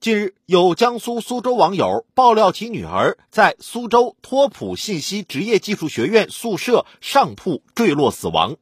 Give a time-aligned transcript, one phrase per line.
[0.00, 8.56] 近日，有江苏苏州网友爆料其女儿在苏州托普信息职业技术学院宿舍上铺坠落死亡。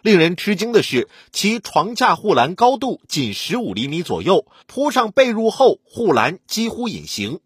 [0.00, 7.40] 令人吃惊的是，其床架护栏高度仅十五厘米左右，铺上被褥后，护栏几乎隐形。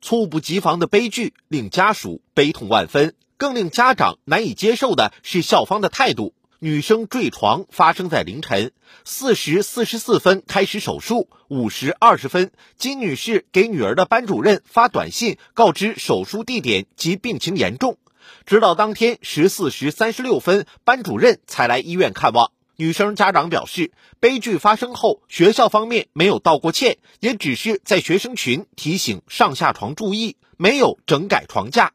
[0.00, 6.34] 猝不及防的悲剧令家属悲痛万分，更令家长难以接受的是校方的态度。
[6.62, 8.72] 女生坠床发生在凌晨
[9.02, 17.96] 四时四十四分开始手术，五时二十分，金女士给女儿的班主任发短信告知手术地点及病情严重。
[18.44, 23.16] 直到当天十四时三十六分，班主任才来医院看望女生。
[23.16, 23.90] 家长表示，
[24.20, 31.94] 悲剧发生后，学校方面没有道过歉，也只是在学生群提醒上下床注意，没有整改床架。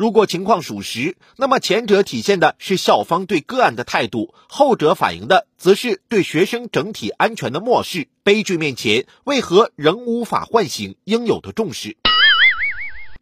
[0.00, 8.08] 如果情况属实，那么前者体现的是校方对个案的态度，后者反映的则是对学生整体安全的漠视。
[8.22, 11.98] 悲剧面前，为何仍无法唤醒应有的重视？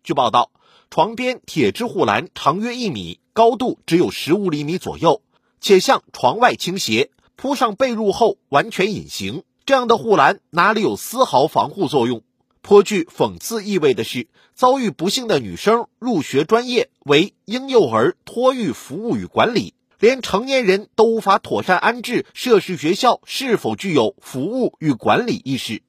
[0.04, 0.52] 据报道，
[0.88, 5.20] 床边铁质护栏长约一米，高度只有十五厘米左右，
[5.60, 9.42] 且向床外倾斜，铺上被褥后完全隐形。
[9.66, 12.22] 这样的护栏哪里有丝毫防护作用？
[12.62, 25.82] 颇具讽刺意味的是，遭遇不幸的女生入学专业为婴幼儿托育服务与管理，连成年人都无法妥善安置涉事学校是否具有服务与管理意识。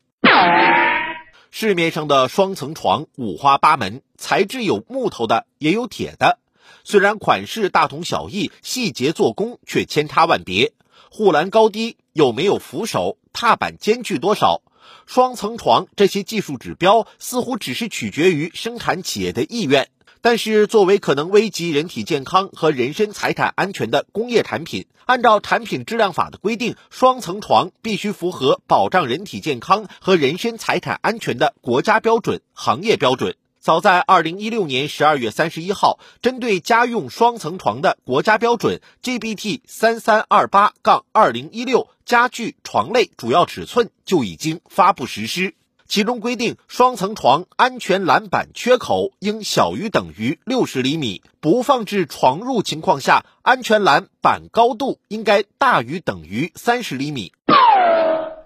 [1.51, 6.37] 市面上的双层床五花八门，材质有木头的，也有铁的，
[6.83, 10.73] 虽然款式大同小异，细节做工却千差万别。
[11.11, 14.61] 护栏高低有没有扶手，踏板间距多少？
[15.05, 19.89] 双层床这些技术指标似乎只是取决于生产企业的意愿，
[20.21, 33.35] 但是作为可能危及人体健康和人身财产安全的工业产品，按照产品质量法的规定，双层床必须符合保障人体健康和人身财产安全的国家标准、行业标准。
[33.59, 45.55] 早在二零一六年十二月三十一号，针对家用双层床的国家标准 GBT 三三二八杠二零一六家具床类主要尺寸就已经发布实施，
[45.89, 57.33] 其中规定，双层床安全栏板缺口应小于等于六十厘米，不放置床褥情况下，安全栏板高度应该大于等于三十厘米。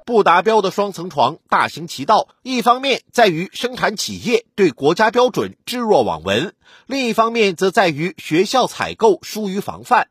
[0.05, 6.53] 不达标的双层床大行其道，一方面在于生产企业对国家标准置若罔闻，
[6.87, 10.09] 另一方面则在于学校采购疏于防范。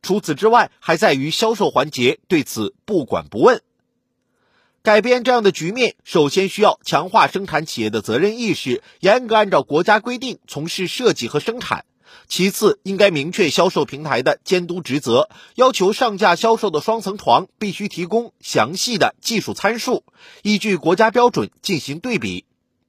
[0.00, 3.60] 除此之外，还在于销售环节对此不管不问。
[4.82, 11.84] 改变这样的局面，首先需要强化生产企业的责任意识，严格按照国家规定从事设计和生产。
[12.28, 20.04] 其次，应该明确销售平台的监督职责，要求上架销售的双层床必须提供详细的技术参数，
[20.42, 22.44] 依据国家标准进行对比。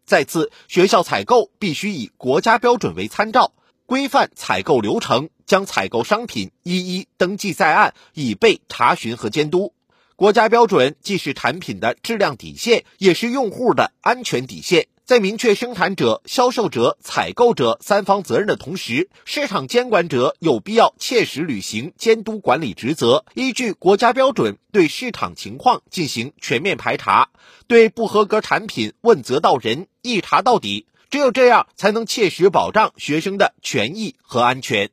[0.05, 3.53] 再次，学校采购必须以国家标准为参照，
[3.85, 9.73] 规范采购流程，将采购商品一一登记在案，以备查询和监督。
[10.15, 14.87] 国家标准既是产品的质量底线，也是用户的安全底线。
[15.09, 27.29] 在明确生产者、销售者、采购者三方责任的同时，市场监管者有必要切实履行监督管理职责，依据国家标准对市场情况进行全面排查，
[27.65, 30.85] 对不合格产品问责到人、一查到底。
[31.09, 34.91] 只有这样，才能切实保障学生的权益和安全。